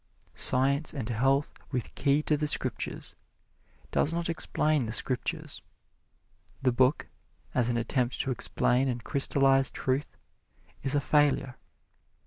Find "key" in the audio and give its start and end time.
1.93-2.23